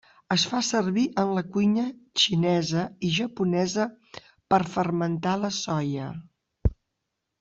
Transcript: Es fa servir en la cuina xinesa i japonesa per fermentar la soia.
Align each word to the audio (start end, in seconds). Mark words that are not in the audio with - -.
Es 0.35 0.43
fa 0.51 0.59
servir 0.67 1.03
en 1.23 1.33
la 1.39 1.43
cuina 1.57 1.83
xinesa 2.21 2.85
i 3.09 3.11
japonesa 3.19 3.85
per 4.55 4.61
fermentar 4.77 5.37
la 5.45 5.53
soia. 5.59 6.09